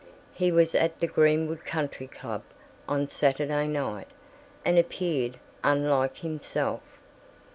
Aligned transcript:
He 0.33 0.51
was 0.51 0.73
at 0.73 0.99
the 0.99 1.05
Greenwood 1.05 1.63
Country 1.63 2.07
Club 2.07 2.41
on 2.89 3.07
Saturday 3.07 3.67
night, 3.67 4.07
and 4.65 4.79
appeared 4.79 5.37
unlike 5.63 6.17
himself. 6.17 6.81